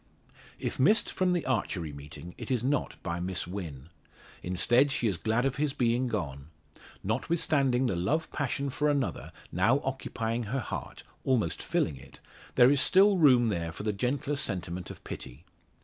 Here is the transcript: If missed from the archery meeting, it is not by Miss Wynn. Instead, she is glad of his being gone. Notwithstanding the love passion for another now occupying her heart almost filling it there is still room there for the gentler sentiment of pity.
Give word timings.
If 0.57 0.79
missed 0.79 1.11
from 1.11 1.31
the 1.31 1.45
archery 1.45 1.93
meeting, 1.93 2.33
it 2.39 2.49
is 2.49 2.63
not 2.63 2.95
by 3.03 3.19
Miss 3.19 3.45
Wynn. 3.45 3.89
Instead, 4.41 4.89
she 4.89 5.07
is 5.07 5.15
glad 5.15 5.45
of 5.45 5.57
his 5.57 5.73
being 5.73 6.07
gone. 6.07 6.47
Notwithstanding 7.03 7.85
the 7.85 7.95
love 7.95 8.31
passion 8.31 8.71
for 8.71 8.89
another 8.89 9.31
now 9.51 9.79
occupying 9.83 10.45
her 10.45 10.59
heart 10.59 11.03
almost 11.23 11.61
filling 11.61 11.97
it 11.97 12.19
there 12.55 12.71
is 12.71 12.81
still 12.81 13.19
room 13.19 13.49
there 13.49 13.71
for 13.71 13.83
the 13.83 13.93
gentler 13.93 14.37
sentiment 14.37 14.89
of 14.89 15.03
pity. 15.03 15.45